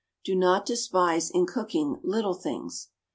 Do 0.25 0.33
not 0.35 0.65
despise, 0.65 1.29
in 1.29 1.45
cooking, 1.45 1.99
little 2.01 2.33
things. 2.33 2.89